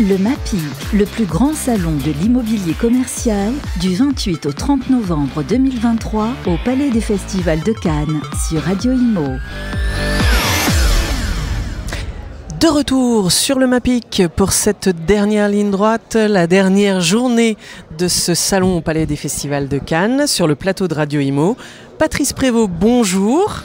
Le 0.00 0.16
MAPI, 0.16 0.56
le 0.94 1.04
plus 1.04 1.26
grand 1.26 1.52
salon 1.52 1.92
de 1.92 2.10
l'immobilier 2.22 2.72
commercial, 2.72 3.52
du 3.80 3.94
28 3.94 4.46
au 4.46 4.52
30 4.52 4.88
novembre 4.88 5.42
2023 5.42 6.28
au 6.46 6.56
Palais 6.64 6.88
des 6.88 7.02
Festivals 7.02 7.62
de 7.62 7.74
Cannes 7.74 8.22
sur 8.48 8.62
Radio 8.62 8.92
Imo. 8.92 9.36
De 12.60 12.66
retour 12.66 13.30
sur 13.30 13.58
le 13.58 13.66
MAPIC 13.66 14.22
pour 14.34 14.52
cette 14.52 14.88
dernière 14.88 15.50
ligne 15.50 15.70
droite, 15.70 16.14
la 16.14 16.46
dernière 16.46 17.02
journée 17.02 17.58
de 17.98 18.08
ce 18.08 18.32
salon 18.32 18.78
au 18.78 18.80
Palais 18.80 19.04
des 19.04 19.16
Festivals 19.16 19.68
de 19.68 19.76
Cannes 19.76 20.26
sur 20.26 20.46
le 20.46 20.54
plateau 20.54 20.88
de 20.88 20.94
Radio 20.94 21.20
Imo. 21.20 21.58
Patrice 21.98 22.32
Prévost, 22.32 22.70
bonjour. 22.70 23.64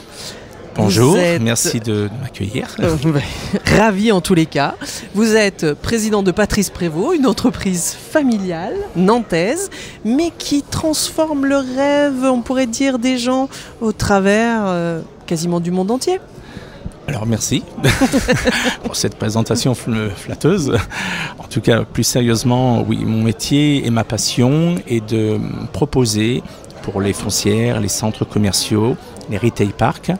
Bonjour, 0.75 1.15
merci 1.41 1.79
de, 1.79 2.09
m'accueillir. 2.21 2.75
Ravi 3.77 4.11
en 4.11 4.19
tous 4.19 4.33
les 4.33 4.45
cas. 4.45 4.75
Vous 5.13 5.35
êtes 5.35 5.73
président 5.73 6.21
de 6.21 6.31
Patrice 6.31 6.69
Prévost, 6.69 7.17
une 7.17 7.25
entreprise 7.25 7.93
familiale 7.93 8.75
nantaise, 8.95 9.69
mais 10.03 10.31
qui 10.37 10.63
transforme 10.63 11.45
le 11.45 11.57
rêve, 11.57 12.23
on 12.25 12.41
pourrait 12.41 12.67
dire, 12.67 12.99
des 12.99 13.17
gens 13.17 13.47
au 13.79 13.93
travers 13.93 14.63
euh, 14.65 15.01
quasiment 15.25 15.61
du 15.61 15.71
monde 15.71 15.91
entier. 15.91 16.19
Alors 17.07 17.25
merci 17.25 17.63
pour 18.83 18.95
cette 18.95 19.15
présentation 19.15 19.75
flatteuse. 19.75 20.77
En 21.39 21.43
tout 21.43 21.61
cas, 21.61 21.83
plus 21.83 22.03
sérieusement, 22.03 22.81
oui, 22.81 22.97
mon 23.05 23.23
métier 23.23 23.85
et 23.85 23.91
ma 23.91 24.03
passion 24.03 24.75
est 24.87 25.07
de 25.07 25.39
proposer 25.71 26.43
pour 26.81 27.01
les 27.01 27.13
foncières, 27.13 27.79
les 27.79 27.87
centres 27.87 28.25
commerciaux, 28.25 28.95
les 29.29 29.37
retail 29.37 29.73
parks 29.77 30.11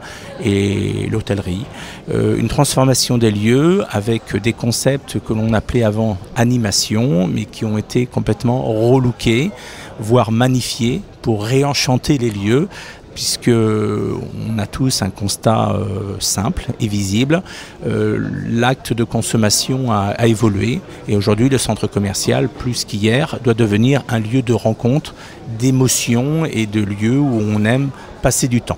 et 0.44 1.08
l'hôtellerie. 1.10 1.66
Euh, 2.14 2.38
une 2.38 2.48
transformation 2.48 3.18
des 3.18 3.32
lieux 3.32 3.84
avec 3.90 4.36
des 4.36 4.54
concepts 4.54 5.20
que 5.20 5.34
l'on 5.34 5.54
appelait 5.54 5.84
avant 5.84 6.18
animation, 6.36 7.28
mais 7.28 7.46
qui 7.46 7.66
ont 7.66 7.78
été 7.78 8.06
complètement 8.06 8.64
relookés, 8.64 9.52
voire 10.00 10.32
magnifiés 10.32 11.02
pour 11.22 11.44
réenchanter 11.44 12.18
les 12.18 12.30
lieux 12.30 12.68
puisque 13.16 13.50
on 13.50 14.60
a 14.60 14.68
tous 14.68 15.02
un 15.02 15.10
constat 15.10 15.72
euh, 15.72 16.16
simple 16.20 16.68
et 16.80 16.88
visible. 16.88 17.42
Euh, 17.88 18.30
l'acte 18.48 18.94
de 18.94 19.04
consommation 19.04 19.92
a, 19.92 20.14
a 20.16 20.28
évolué 20.28 20.82
et 21.08 21.16
aujourd'hui 21.16 21.50
le 21.50 21.58
centre 21.58 21.88
commercial, 21.88 22.50
plus 22.50 22.86
qu'hier, 22.86 23.40
doit 23.44 23.56
devenir 23.56 24.04
un 24.10 24.20
lieu 24.20 24.44
de 24.44 24.54
rencontre, 24.54 25.16
d'émotion 25.58 26.46
et 26.46 26.68
de 26.68 26.82
lieu 26.82 27.18
où 27.18 27.42
on 27.42 27.66
aime 27.66 27.90
passer 28.22 28.48
du 28.48 28.62
temps. 28.62 28.78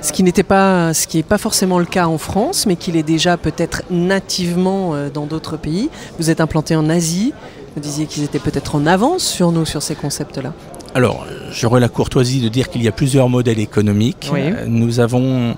Ce 0.00 0.12
qui 0.12 0.22
n'était 0.22 0.44
pas, 0.44 0.94
ce 0.94 1.06
qui 1.06 1.16
n'est 1.16 1.22
pas 1.24 1.38
forcément 1.38 1.78
le 1.78 1.84
cas 1.84 2.06
en 2.06 2.18
France, 2.18 2.66
mais 2.66 2.76
qu'il 2.76 2.96
est 2.96 3.02
déjà 3.02 3.36
peut-être 3.36 3.82
nativement 3.90 4.94
euh, 4.94 5.10
dans 5.10 5.26
d'autres 5.26 5.56
pays. 5.56 5.90
Vous 6.18 6.30
êtes 6.30 6.40
implanté 6.40 6.76
en 6.76 6.88
Asie. 6.88 7.32
Vous 7.74 7.82
disiez 7.82 8.06
qu'ils 8.06 8.22
étaient 8.22 8.38
peut-être 8.38 8.76
en 8.76 8.86
avance 8.86 9.24
sur 9.24 9.52
nous 9.52 9.66
sur 9.66 9.82
ces 9.82 9.96
concepts-là. 9.96 10.52
Alors, 10.94 11.26
j'aurais 11.52 11.80
la 11.80 11.88
courtoisie 11.88 12.40
de 12.40 12.48
dire 12.48 12.68
qu'il 12.68 12.82
y 12.82 12.88
a 12.88 12.92
plusieurs 12.92 13.28
modèles 13.28 13.58
économiques. 13.58 14.30
Nous 14.66 15.00
avons 15.00 15.56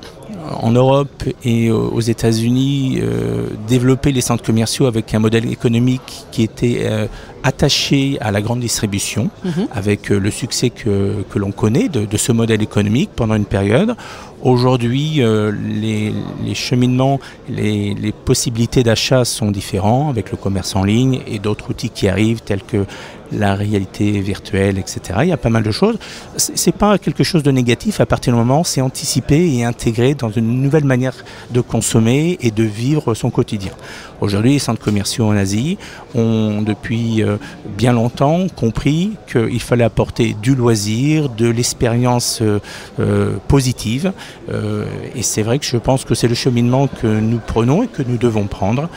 en 0.60 0.70
Europe 0.70 1.24
et 1.44 1.70
aux 1.70 2.00
États-Unis 2.00 2.98
euh, 3.00 3.48
développé 3.68 4.12
les 4.12 4.20
centres 4.20 4.44
commerciaux 4.44 4.86
avec 4.86 5.14
un 5.14 5.18
modèle 5.18 5.50
économique 5.50 6.26
qui 6.30 6.42
était 6.42 6.82
euh, 6.84 7.06
attaché 7.42 8.18
à 8.20 8.30
la 8.30 8.40
grande 8.40 8.60
distribution, 8.60 9.30
mhm. 9.44 9.68
avec 9.72 10.10
euh, 10.10 10.18
le 10.18 10.30
succès 10.30 10.70
que, 10.70 11.24
que 11.30 11.38
l'on 11.38 11.52
connaît 11.52 11.88
de, 11.88 12.04
de, 12.04 12.16
ce 12.16 12.32
modèle 12.32 12.62
économique 12.62 13.10
pendant 13.14 13.34
une 13.34 13.44
période. 13.44 13.94
Aujourd'hui, 14.42 15.22
euh, 15.22 15.52
les, 15.52 16.12
les, 16.44 16.54
cheminements, 16.54 17.18
les, 17.48 17.94
les 17.94 18.12
possibilités 18.12 18.82
d'achat 18.82 19.24
sont 19.24 19.50
différents 19.50 20.10
avec 20.10 20.30
le 20.30 20.36
commerce 20.36 20.76
en 20.76 20.84
ligne 20.84 21.20
et 21.26 21.38
d'autres 21.38 21.70
outils 21.70 21.90
qui 21.90 22.08
arrivent 22.08 22.40
tels 22.42 22.62
que 22.62 22.84
la 23.32 23.54
réalité 23.54 24.20
virtuelle, 24.20 24.78
etc. 24.78 25.20
Il 25.22 25.28
y 25.28 25.32
a 25.32 25.36
pas 25.36 25.50
mal 25.50 25.62
de 25.62 25.70
choses. 25.70 25.98
C'est 26.36 26.74
pas 26.74 26.98
quelque 26.98 27.24
chose 27.24 27.42
de 27.42 27.50
négatif 27.50 28.00
à 28.00 28.06
partir 28.06 28.32
du 28.32 28.38
moment 28.38 28.60
où 28.60 28.64
c'est 28.64 28.80
anticipé 28.80 29.54
et 29.54 29.64
intégré 29.64 30.14
dans 30.14 30.30
une 30.30 30.62
nouvelle 30.62 30.84
manière 30.84 31.14
de 31.50 31.60
consommer 31.60 32.38
et 32.40 32.50
de 32.50 32.64
vivre 32.64 33.14
son 33.14 33.30
quotidien. 33.30 33.72
Aujourd'hui, 34.20 34.52
les 34.52 34.58
centres 34.58 34.80
commerciaux 34.82 35.26
en 35.26 35.36
Asie 35.36 35.78
ont 36.14 36.62
depuis 36.62 37.22
euh, 37.22 37.27
bien 37.76 37.92
longtemps 37.92 38.46
compris 38.54 39.12
qu'il 39.30 39.60
fallait 39.60 39.84
apporter 39.84 40.34
du 40.40 40.54
loisir, 40.54 41.28
de 41.28 41.48
l'expérience 41.48 42.40
euh, 42.42 42.60
euh 43.00 43.36
positive. 43.48 44.12
Euh, 44.50 44.84
et 45.14 45.22
c'est 45.22 45.42
vrai 45.42 45.58
que 45.58 45.64
je 45.64 45.76
pense 45.76 46.04
que 46.04 46.14
c'est 46.14 46.28
le 46.28 46.34
cheminement 46.34 46.86
que 46.86 47.06
nous 47.06 47.40
prenons 47.44 47.82
et 47.82 47.88
que 47.88 48.02
nous 48.02 48.16
devons 48.16 48.46
prendre. 48.46 48.88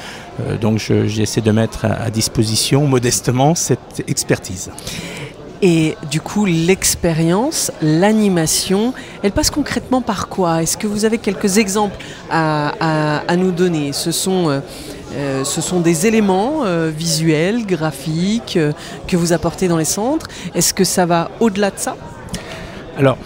Euh, 0.41 0.57
donc 0.57 0.79
j'essaie 0.79 1.41
de 1.41 1.51
mettre 1.51 1.85
à, 1.85 2.09
disposition 2.09 2.87
modestement 2.87 3.55
cette 3.55 4.03
expertise. 4.07 4.71
Et 5.61 5.95
du 6.09 6.21
coup, 6.21 6.45
l'expérience, 6.45 7.71
l'animation, 7.81 8.93
elle 9.21 9.31
passe 9.31 9.51
concrètement 9.51 10.01
par 10.01 10.27
quoi? 10.27 10.63
Est-ce 10.63 10.75
que 10.75 10.87
vous 10.87 11.05
avez 11.05 11.19
quelques 11.19 11.59
exemples 11.59 12.03
à, 12.31 13.21
à 13.27 13.35
nous 13.35 13.51
donner? 13.51 13.93
Ce 13.93 14.11
sont 14.11 14.61
euh, 15.13 15.43
ce 15.43 15.61
sont 15.61 15.81
des 15.81 16.07
éléments 16.07 16.63
euh, 16.63 16.91
visuels, 16.95 17.65
graphiques 17.65 18.55
euh, 18.57 18.71
que 19.07 19.17
vous 19.17 19.33
apportez 19.33 19.67
dans 19.67 19.77
les 19.77 19.85
centres. 19.85 20.27
Est-ce 20.55 20.73
que 20.73 20.83
ça 20.83 21.05
va 21.05 21.29
au-delà 21.39 21.71
de 21.71 21.77
ça? 21.77 21.97
Alors, 22.97 23.17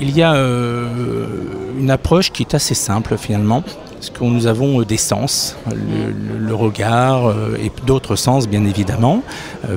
il 0.00 0.16
y 0.16 0.22
a 0.22 0.34
une 0.34 1.90
approche 1.90 2.30
qui 2.30 2.42
est 2.42 2.54
assez 2.54 2.74
simple 2.74 3.16
finalement. 3.16 3.62
Parce 3.94 4.10
que 4.10 4.24
nous 4.24 4.46
avons 4.46 4.82
des 4.82 4.98
sens, 4.98 5.56
le, 5.74 6.54
regard 6.54 7.34
et 7.58 7.72
d'autres 7.86 8.14
sens 8.14 8.46
bien 8.46 8.64
évidemment, 8.66 9.22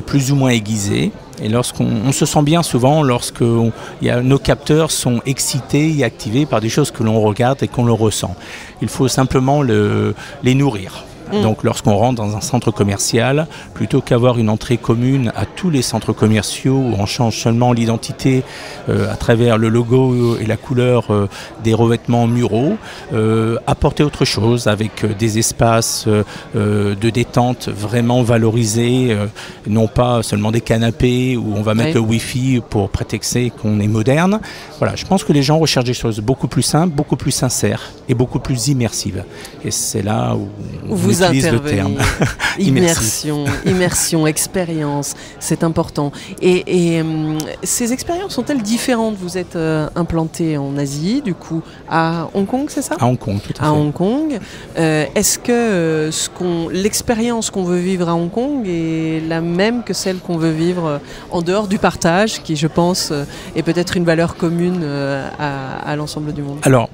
plus 0.05 0.33
ou 0.33 0.35
moins 0.35 0.49
aiguisés. 0.49 1.13
Et 1.41 1.47
lorsqu'on 1.47 2.11
se 2.11 2.25
sent 2.25 2.41
bien 2.41 2.61
souvent 2.61 3.01
lorsque 3.01 3.41
nos 3.41 4.39
capteurs 4.39 4.91
sont 4.91 5.21
excités 5.25 5.97
et 5.97 6.03
activés 6.03 6.45
par 6.45 6.59
des 6.59 6.69
choses 6.69 6.91
que 6.91 7.01
l'on 7.01 7.21
regarde 7.21 7.63
et 7.63 7.69
qu'on 7.69 7.85
le 7.85 7.93
ressent. 7.93 8.35
Il 8.81 8.89
faut 8.89 9.07
simplement 9.07 9.61
le, 9.61 10.13
les 10.43 10.53
nourrir. 10.53 11.05
Mmh. 11.31 11.41
Donc 11.41 11.63
lorsqu'on 11.63 11.95
rentre 11.95 12.15
dans 12.15 12.35
un 12.35 12.41
centre 12.41 12.71
commercial, 12.71 13.47
plutôt 13.73 14.01
qu'avoir 14.01 14.37
une 14.37 14.49
entrée 14.49 14.77
commune 14.77 15.31
à 15.35 15.45
tous 15.45 15.69
les 15.69 15.81
centres 15.81 16.13
commerciaux 16.13 16.75
où 16.75 16.95
on 16.97 17.05
change 17.05 17.37
seulement 17.37 17.73
l'identité 17.73 18.43
euh, 18.89 19.11
à 19.11 19.15
travers 19.15 19.57
le 19.57 19.69
logo 19.69 20.37
et 20.37 20.45
la 20.45 20.57
couleur 20.57 21.11
euh, 21.11 21.27
des 21.63 21.73
revêtements 21.73 22.27
muraux, 22.27 22.77
euh, 23.13 23.57
apporter 23.67 24.03
autre 24.03 24.25
chose 24.25 24.67
avec 24.67 25.05
des 25.17 25.39
espaces 25.39 26.07
de 26.55 27.09
détente 27.09 27.69
vraiment 27.69 28.21
valorisés, 28.23 29.15
non 29.67 29.87
pas 29.87 30.23
seulement 30.23 30.51
des 30.51 30.61
canapés 30.61 31.37
où 31.37 31.53
on 31.55 31.61
va 31.61 31.73
mettre 31.73 31.89
oui. 31.89 31.93
le 31.95 31.99
wifi 32.01 32.61
pour 32.69 32.89
prétexter 32.89 33.51
qu'on 33.51 33.79
est 33.79 33.87
moderne. 33.87 34.39
Voilà, 34.79 34.95
je 34.95 35.05
pense 35.05 35.23
que 35.23 35.33
les 35.33 35.43
gens 35.43 35.57
recherchent 35.57 35.85
des 35.85 35.93
choses 35.93 36.19
beaucoup 36.19 36.47
plus 36.47 36.61
simples, 36.61 36.95
beaucoup 36.95 37.15
plus 37.15 37.31
sincères 37.31 37.81
et 38.09 38.15
beaucoup 38.15 38.39
plus 38.39 38.67
immersives. 38.69 39.23
Et 39.63 39.69
c'est 39.71 40.01
là 40.01 40.35
où 40.35 40.47
vous 40.95 41.21
utilise 41.23 41.49
le 41.51 41.61
terme. 41.61 41.95
immersion, 42.59 43.45
immersion, 43.65 44.25
expérience, 44.25 45.13
c'est 45.39 45.63
important. 45.63 46.11
Et, 46.41 46.95
et 46.95 47.01
euh, 47.01 47.37
ces 47.63 47.93
expériences 47.93 48.33
sont-elles 48.33 48.63
différentes? 48.63 49.15
Vous 49.15 49.37
êtes 49.37 49.55
euh, 49.55 49.87
implanté 49.95 50.57
en 50.57 50.75
Asie, 50.75 51.21
du 51.21 51.35
coup, 51.35 51.61
à 51.87 52.29
Hong 52.33 52.47
Kong, 52.47 52.65
c'est 52.69 52.81
ça? 52.81 52.95
À 52.99 53.05
Hong 53.05 53.17
Kong, 53.17 53.37
tout 53.43 53.53
à, 53.59 53.67
à 53.67 53.71
fait. 53.71 53.77
Hong 53.77 53.93
Kong. 53.93 54.39
Euh, 54.77 55.05
Est-ce 55.13 55.37
que 55.37 55.51
euh, 55.51 56.11
ce 56.11 56.29
qu'on, 56.29 56.67
l'expérience 56.69 57.51
qu'on 57.51 57.63
veut 57.63 57.77
vivre 57.79 58.09
à 58.09 58.15
Hong 58.15 58.31
Kong 58.31 58.67
est 58.67 59.21
la 59.27 59.39
même 59.41 59.83
que 59.83 59.93
celle 59.93 60.17
qu'on 60.17 60.37
veut 60.37 60.51
vivre 60.51 60.99
en 61.29 61.43
dehors 61.43 61.67
du 61.67 61.77
partage, 61.77 62.41
qui, 62.41 62.55
je 62.55 62.67
pense, 62.67 63.13
est 63.55 63.61
peut-être 63.61 63.97
une 63.97 64.05
valeur 64.05 64.35
commune 64.35 64.83
à, 64.83 65.77
à 65.77 65.95
l'ensemble 65.95 66.33
du 66.33 66.41
monde? 66.41 66.57
Alors, 66.63 66.89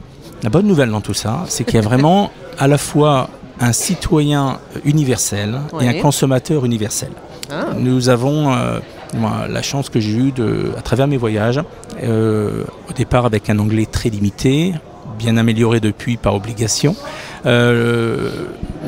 la 0.45 0.51
bonne 0.51 0.67
nouvelle 0.67 0.91
dans 0.91 1.01
tout 1.01 1.15
ça, 1.15 1.43
c'est 1.47 1.63
qu'il 1.63 1.73
y 1.73 1.79
a 1.79 1.81
vraiment 1.81 2.29
à 2.59 2.67
la 2.67 2.77
fois 2.77 3.29
un 3.59 3.73
citoyen 3.73 4.59
universel 4.83 5.59
et 5.81 5.87
un 5.87 5.99
consommateur 6.01 6.65
universel. 6.65 7.09
Ah. 7.49 7.69
Nous 7.75 8.09
avons 8.09 8.53
euh, 8.53 8.79
moi, 9.15 9.47
la 9.49 9.63
chance 9.63 9.89
que 9.89 9.99
j'ai 9.99 10.11
eue 10.11 10.31
de, 10.31 10.71
à 10.77 10.83
travers 10.83 11.07
mes 11.07 11.17
voyages, 11.17 11.59
euh, 12.03 12.63
au 12.87 12.93
départ 12.93 13.25
avec 13.25 13.49
un 13.49 13.57
anglais 13.57 13.87
très 13.91 14.09
limité, 14.09 14.75
bien 15.17 15.35
amélioré 15.37 15.79
depuis 15.79 16.15
par 16.15 16.35
obligation. 16.35 16.95
Euh, 17.45 18.29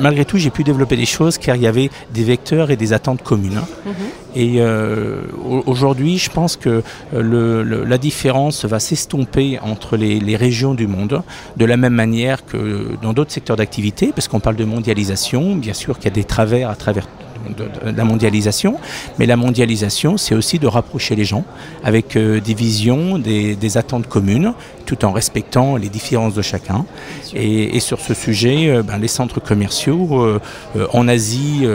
malgré 0.00 0.24
tout, 0.24 0.38
j'ai 0.38 0.50
pu 0.50 0.64
développer 0.64 0.96
des 0.96 1.06
choses 1.06 1.38
car 1.38 1.56
il 1.56 1.62
y 1.62 1.66
avait 1.66 1.90
des 2.12 2.24
vecteurs 2.24 2.70
et 2.70 2.76
des 2.76 2.92
attentes 2.92 3.22
communes. 3.22 3.62
Mm 3.86 3.90
-hmm. 3.90 4.38
Et 4.42 4.54
euh, 4.60 5.22
aujourd'hui, 5.66 6.18
je 6.18 6.30
pense 6.30 6.56
que 6.56 6.82
le, 7.12 7.62
le, 7.62 7.84
la 7.84 7.98
différence 7.98 8.64
va 8.64 8.78
s'estomper 8.78 9.58
entre 9.72 9.96
les, 9.96 10.20
les, 10.20 10.36
régions 10.36 10.74
du 10.74 10.86
monde, 10.86 11.22
de 11.56 11.64
la 11.64 11.76
même 11.76 11.94
manière 11.94 12.38
que 12.50 12.60
dans 13.02 13.12
d'autres 13.16 13.32
secteurs 13.32 13.56
d'activité, 13.56 14.12
parce 14.14 14.28
qu'on 14.28 14.40
parle 14.40 14.56
de 14.56 14.64
mondialisation, 14.76 15.56
bien 15.56 15.74
sûr 15.82 15.92
qu'il 15.98 16.04
y 16.10 16.12
a 16.14 16.18
des 16.22 16.28
travers 16.36 16.68
à 16.70 16.76
travers 16.76 17.06
de, 17.48 17.64
de, 17.86 17.92
de 17.92 17.96
la 17.96 18.04
mondialisation, 18.04 18.76
mais 19.18 19.26
la 19.26 19.36
mondialisation, 19.36 20.16
c'est 20.16 20.34
aussi 20.34 20.58
de 20.58 20.66
rapprocher 20.66 21.14
les 21.16 21.24
gens 21.24 21.44
avec 21.82 22.16
euh, 22.16 22.40
des 22.40 22.54
visions, 22.54 23.18
des, 23.18 23.56
des 23.56 23.76
attentes 23.76 24.08
communes 24.08 24.52
tout 24.88 25.04
en 25.04 25.12
respectant 25.12 25.76
les 25.76 25.90
différences 25.90 26.34
de 26.34 26.42
chacun. 26.42 26.86
Et, 27.34 27.78
sur 27.80 28.00
ce 28.00 28.14
sujet, 28.14 28.82
ben, 28.82 28.98
les 28.98 29.08
centres 29.08 29.40
commerciaux 29.40 30.40
en 30.92 31.06
Asie, 31.06 31.66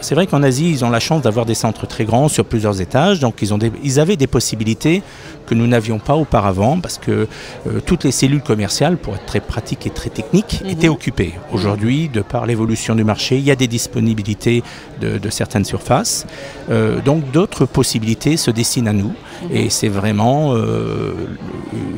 c'est 0.00 0.14
vrai 0.16 0.26
qu'en 0.26 0.42
Asie, 0.42 0.68
ils 0.68 0.84
ont 0.84 0.90
la 0.90 1.00
chance 1.00 1.22
d'avoir 1.22 1.46
des 1.46 1.54
centres 1.54 1.86
très 1.86 2.04
grands 2.04 2.28
sur 2.28 2.44
plusieurs 2.44 2.80
étages, 2.80 3.20
donc 3.20 3.36
ils, 3.40 3.54
ont 3.54 3.58
ils 3.84 4.00
avaient 4.00 4.16
des 4.16 4.26
possibilités 4.26 5.02
que 5.50 5.54
nous 5.56 5.66
n'avions 5.66 5.98
pas 5.98 6.14
auparavant 6.14 6.80
parce 6.80 6.96
que 6.98 7.26
euh, 7.66 7.80
toutes 7.84 8.04
les 8.04 8.12
cellules 8.12 8.40
commerciales, 8.40 8.96
pour 8.96 9.16
être 9.16 9.26
très 9.26 9.40
pratiques 9.40 9.84
et 9.84 9.90
très 9.90 10.08
techniques, 10.10 10.60
mhm. 10.62 10.70
étaient 10.70 10.88
occupées. 10.88 11.34
Aujourd'hui, 11.52 12.08
de 12.08 12.20
par 12.20 12.46
l'évolution 12.46 12.94
du 12.94 13.02
marché, 13.02 13.36
il 13.36 13.44
y 13.44 13.50
a 13.50 13.56
des 13.56 13.66
disponibilités 13.66 14.62
de, 15.00 15.30
certaines 15.30 15.64
surfaces. 15.64 16.26
Euh, 16.70 17.00
donc 17.00 17.30
d'autres 17.32 17.64
possibilités 17.64 18.36
se 18.36 18.50
dessinent 18.50 18.88
à 18.88 18.92
nous 18.92 19.12
mhm. 19.42 19.56
et 19.56 19.70
c'est 19.70 19.88
vraiment 19.88 20.54
euh, 20.54 21.14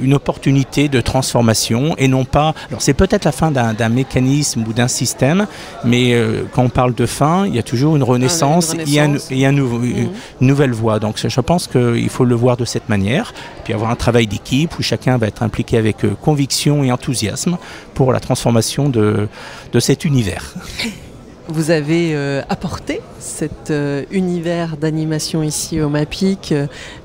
une 0.01 0.15
opportunité 0.15 0.42
de 0.43 1.01
transformation 1.01 1.95
et 1.99 2.09
non 2.09 2.25
pas... 2.25 2.55
Alors 2.69 2.83
c'est 2.83 2.95
peut-être 2.95 3.25
la 3.25 3.33
fin 3.33 3.51
d'un 3.51 3.89
mécanisme 3.89 4.65
ou 4.67 4.73
d'un 4.73 4.89
système, 4.89 5.47
mais 5.85 6.17
quand 6.53 6.65
on 6.65 6.69
parle 6.69 6.95
de 6.95 7.07
fin, 7.07 7.47
il 7.47 7.55
y 7.55 7.59
a 7.59 7.63
toujours 7.63 7.97
une 7.97 8.03
renaissance, 8.03 8.75
il 8.87 8.93
y 8.93 8.99
a, 8.99 9.05
une, 9.05 9.61
mhm. 9.61 10.09
nouvelle 10.41 10.73
voie. 10.73 10.99
Donc 10.99 11.17
je 11.19 11.41
pense 11.41 11.67
qu'il 11.67 12.09
faut 12.09 12.25
le 12.25 12.35
voir 12.35 12.57
de 12.57 12.65
cette 12.65 12.89
manière 12.89 13.33
puis 13.63 13.73
avoir 13.73 13.91
un 13.91 13.97
travail 13.97 14.27
d'équipe 14.27 14.79
où 14.79 14.83
chacun 14.83 15.17
va 15.19 15.29
être 15.29 15.43
impliqué 15.43 15.79
avec 15.79 16.05
euh, 16.05 16.15
conviction 16.21 16.85
et 16.85 16.93
enthousiasme 16.93 17.59
pour 17.95 18.13
la 18.13 18.21
transformation 18.21 18.89
de, 18.89 19.29
de 19.73 19.81
cet 19.81 20.05
univers. 20.05 20.55
Vous 21.53 21.71
avez 21.71 22.13
euh, 22.15 22.41
apporté 22.49 23.03
cet 23.19 23.71
euh, 23.71 24.05
univers 24.11 24.79
d'animation 24.79 25.43
ici 25.43 25.83
au 25.83 25.91
MAPIC. 25.91 26.55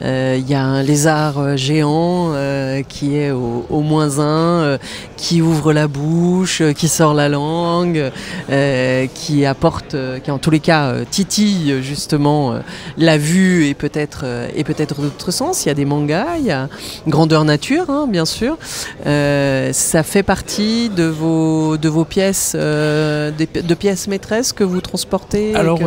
Il 0.02 0.50
y 0.50 0.54
a 0.54 0.64
un 0.64 0.82
lézard 0.82 1.58
géant 1.58 2.32
qui 2.88 3.18
est 3.18 3.32
au, 3.32 3.66
au 3.70 3.82
moins 3.82 4.20
un, 4.20 4.78
qui 5.18 5.42
ouvre 5.42 5.74
la 5.74 5.88
bouche, 5.88 6.64
qui 6.78 6.88
sort 6.88 7.14
la 7.14 7.28
langue, 7.28 8.12
qui 9.14 9.46
apporte, 9.46 9.96
qui 10.24 10.32
en 10.32 10.38
tous 10.38 10.50
les 10.50 10.60
cas 10.60 10.94
titille 11.10 11.82
justement 11.82 12.60
la 12.98 13.18
vue 13.18 13.68
et 13.68 13.74
peut-être 13.74 14.26
et 14.56 14.64
peut-être 14.64 15.02
d'autres 15.02 15.32
sens. 15.32 15.66
Il 15.66 15.68
y 15.68 15.72
a 15.72 15.76
des 15.76 15.86
mangas, 15.86 16.38
il 16.40 16.46
y 16.46 16.52
a 16.52 16.70
grandeur 17.08 17.44
nature, 17.44 17.90
hein, 17.90 18.08
bien 18.08 18.26
sûr. 18.26 18.58
ça 19.04 20.04
fait 20.04 20.24
partie 20.24 20.90
de 20.90 21.04
vos 21.04 21.78
de 21.78 21.90
vos 21.90 22.06
pièces, 22.06 22.56
de, 22.56 23.32
de 23.62 23.74
pièces 23.74 24.08
maîtresses? 24.08 24.37
Que 24.54 24.64
vous 24.64 24.82
transportez 24.82 25.56
Alors 25.56 25.80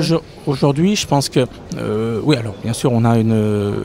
aujourd'hui, 0.46 0.96
je 0.96 1.06
pense 1.06 1.28
que 1.28 1.46
euh, 1.78 2.20
oui. 2.24 2.36
Alors 2.36 2.54
bien 2.62 2.72
sûr, 2.72 2.92
on 2.92 3.04
a 3.04 3.18
une, 3.18 3.78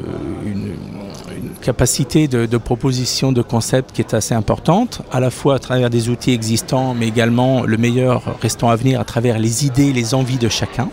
capacité 1.61 2.27
de, 2.27 2.45
de, 2.45 2.57
proposition 2.57 3.31
de 3.31 3.41
concept 3.41 3.91
qui 3.91 4.01
est 4.01 4.13
assez 4.13 4.35
importante, 4.35 5.01
à 5.11 5.19
la 5.19 5.31
fois 5.31 5.55
à 5.55 5.59
travers 5.59 5.89
des 5.89 6.09
outils 6.09 6.31
existants, 6.31 6.93
mais 6.93 7.07
également 7.07 7.63
le 7.63 7.77
meilleur 7.77 8.21
restant 8.41 8.69
à 8.69 8.75
venir 8.75 8.99
à 8.99 9.03
travers 9.03 9.39
les 9.39 9.65
idées, 9.65 9.91
les 9.91 10.13
envies 10.13 10.37
de 10.37 10.49
chacun 10.49 10.89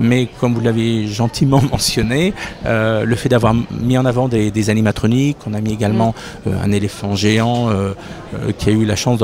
mais 0.00 0.28
comme 0.40 0.54
vous 0.54 0.60
l'avez 0.60 1.08
gentiment 1.08 1.60
mentionné, 1.72 2.32
euh, 2.66 3.04
le 3.04 3.16
fait 3.16 3.28
d'avoir 3.28 3.52
mis 3.52 3.98
en 3.98 4.04
avant 4.04 4.28
des, 4.28 4.70
animatroniques, 4.70 5.38
on 5.44 5.54
a 5.54 5.60
mis 5.60 5.72
également 5.72 6.14
euh, 6.46 6.52
un 6.62 6.70
éléphant 6.70 7.16
géant 7.16 7.68
qui 8.58 8.68
a 8.68 8.72
eu 8.72 8.84
la 8.84 8.94
chance 8.94 9.18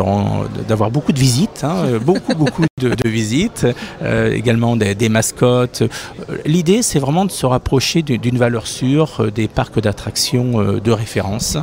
d'avoir 0.67 0.91
beaucoup 0.91 1.13
de 1.13 1.19
visites, 1.19 1.63
hein, 1.63 1.85
beaucoup 2.05 2.35
beaucoup 2.35 2.63
de, 2.81 3.09
visites, 3.09 3.69
également 4.05 4.75
des, 4.77 4.97
des 4.97 5.09
mascottes. 5.09 5.85
L'idée, 6.45 6.83
c'est 6.83 6.99
vraiment 6.99 7.25
de 7.25 7.31
se 7.31 7.47
rapprocher 7.47 8.03
d'une 8.03 8.37
valeur 8.37 8.67
sûre 8.67 9.31
des 9.33 9.47
parcs 9.47 9.79
d'attractions 9.79 10.81
de 10.81 10.91
référence. 10.91 11.57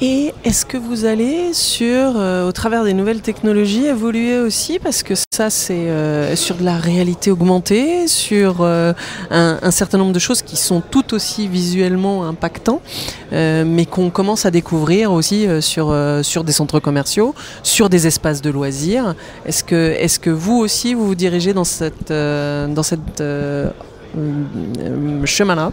Et 0.00 0.34
est-ce 0.44 0.66
que 0.66 0.76
vous 0.76 1.04
allez 1.04 1.54
sur, 1.54 2.16
euh, 2.16 2.46
au 2.46 2.52
travers 2.52 2.84
des 2.84 2.92
nouvelles 2.92 3.22
technologies, 3.22 3.86
évoluer 3.86 4.38
aussi 4.38 4.78
Parce 4.78 5.02
que 5.02 5.14
ça, 5.32 5.50
c'est 5.50 5.88
euh, 5.88 6.36
sur 6.36 6.56
de 6.56 6.64
la 6.64 6.76
réalité 6.76 7.30
augmentée, 7.30 8.06
sur 8.06 8.56
euh, 8.60 8.92
un, 9.30 9.70
certain 9.70 9.98
nombre 9.98 10.12
de 10.12 10.18
choses 10.18 10.42
qui 10.42 10.56
sont 10.56 10.82
tout 10.82 11.14
aussi 11.14 11.48
visuellement 11.48 12.26
impactants, 12.26 12.82
mais 13.32 13.86
qu'on 13.86 14.10
commence 14.10 14.44
à 14.46 14.50
découvrir 14.50 15.12
aussi 15.12 15.46
sur, 15.60 15.96
sur 16.22 16.44
des 16.44 16.52
centres 16.52 16.80
commerciaux, 16.80 17.34
sur 17.62 17.88
des 17.88 18.06
espaces 18.06 18.42
de 18.42 18.50
loisirs. 18.50 19.14
Est-ce 19.46 19.64
que, 19.64 19.92
est 19.98 20.18
que 20.18 20.30
vous 20.30 20.58
aussi, 20.58 20.94
vous 20.94 21.06
vous 21.06 21.14
dirigez 21.14 21.52
dans 21.54 21.64
cette, 21.64 22.10
dans 22.10 22.82
cette 22.82 23.22
chemin-là? 25.24 25.72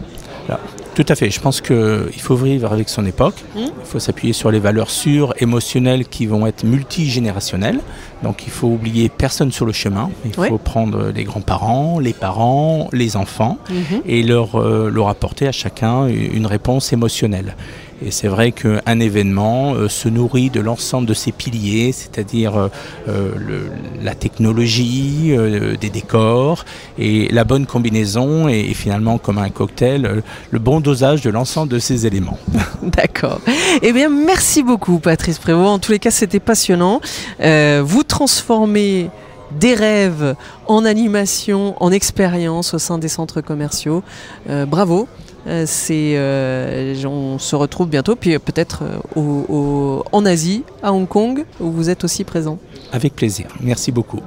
Tout 0.94 1.04
à 1.08 1.14
fait. 1.14 1.30
Je 1.30 1.40
pense 1.40 1.60
qu'il 1.60 2.20
faut 2.20 2.36
vivre 2.36 2.72
avec 2.72 2.88
son 2.88 3.06
époque. 3.06 3.36
Mmh. 3.54 3.60
Il 3.60 3.84
faut 3.84 3.98
s'appuyer 3.98 4.32
sur 4.32 4.50
les 4.50 4.58
valeurs 4.58 4.90
sûres, 4.90 5.34
émotionnelles 5.38 6.06
qui 6.06 6.26
vont 6.26 6.46
être 6.46 6.64
multigénérationnelles. 6.64 7.80
Donc 8.22 8.44
il 8.46 8.52
faut 8.52 8.68
oublier 8.68 9.08
personne 9.08 9.52
sur 9.52 9.66
le 9.66 9.72
chemin. 9.72 10.10
Il 10.24 10.32
faut 10.32 10.58
prendre 10.58 11.10
les 11.14 11.24
grands-parents, 11.24 11.98
les 11.98 12.12
parents, 12.12 12.88
les 12.92 13.16
enfants 13.16 13.58
mmh. 13.68 13.74
et 14.06 14.22
leur, 14.22 14.56
euh, 14.56 14.90
leur 14.90 15.08
apporter 15.08 15.48
à 15.48 15.52
chacun 15.52 16.06
une 16.06 16.46
réponse 16.46 16.92
émotionnelle. 16.92 17.56
Et 18.04 18.10
c'est 18.10 18.28
vrai 18.28 18.52
qu'un 18.52 19.00
événement 19.00 19.74
euh, 19.74 19.88
se 19.88 20.08
nourrit 20.08 20.50
de 20.50 20.60
l'ensemble 20.60 21.06
de 21.06 21.14
ces 21.14 21.30
piliers, 21.30 21.92
c'est-à-dire 21.92 22.56
euh, 22.56 22.68
euh, 23.08 23.68
la 24.02 24.14
technologie, 24.14 25.34
des 25.80 25.90
décors 25.90 26.64
et 26.98 27.28
la 27.28 27.44
bonne 27.44 27.66
combinaison 27.66 28.48
et, 28.48 28.74
finalement 28.74 29.18
comme 29.18 29.38
un 29.38 29.50
cocktail, 29.50 30.22
le 30.50 30.58
bon 30.58 30.80
dosage 30.80 31.22
de 31.22 31.30
l'ensemble 31.30 31.70
de 31.70 31.78
ces 31.78 32.06
éléments. 32.06 32.38
D'accord. 32.82 33.40
Eh 33.82 33.92
bien, 33.92 34.08
merci 34.08 34.62
beaucoup 34.62 34.98
Patrice 34.98 35.38
Prévost. 35.38 35.68
En 35.68 35.78
tous 35.78 35.92
les 35.92 35.98
cas, 35.98 36.10
c'était 36.10 36.40
passionnant. 36.40 37.00
vous 37.40 38.02
transformez 38.02 39.10
des 39.58 39.74
rêves 39.74 40.34
en 40.66 40.84
animation, 40.84 41.76
en 41.82 41.92
expérience 41.92 42.74
au 42.74 42.78
sein 42.78 42.98
des 42.98 43.08
centres 43.08 43.40
commerciaux. 43.40 44.02
bravo. 44.66 45.08
Euh, 45.46 45.64
c'est, 45.66 46.14
euh, 46.16 46.94
on 47.04 47.38
se 47.38 47.56
retrouve 47.56 47.88
bientôt, 47.88 48.16
puis 48.16 48.38
peut-être 48.38 48.84
euh, 49.16 50.02
en 50.12 50.24
Asie, 50.24 50.64
à 50.82 50.92
Hong 50.92 51.08
Kong, 51.08 51.44
où 51.60 51.70
vous 51.70 51.90
êtes 51.90 52.04
aussi 52.04 52.24
présent. 52.24 52.58
Avec 52.92 53.16
plaisir. 53.16 53.46
Merci 53.60 53.90
beaucoup. 53.92 54.20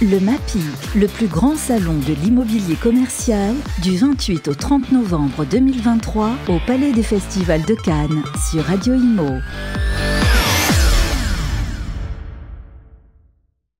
Le 0.00 0.20
MAPI, 0.20 0.60
le 0.94 1.08
plus 1.08 1.26
grand 1.26 1.56
salon 1.56 1.94
de 2.06 2.14
l'immobilier 2.22 2.76
commercial, 2.76 3.52
du 3.82 3.96
28 3.96 4.46
au 4.46 4.54
30 4.54 4.92
novembre 4.92 5.44
2023 5.44 6.30
au 6.48 6.58
Palais 6.68 6.92
des 6.92 7.02
Festivals 7.02 7.64
de 7.64 7.74
Cannes 7.74 8.22
sur 8.48 8.62
Radio 8.62 8.94
Imo. 8.94 9.40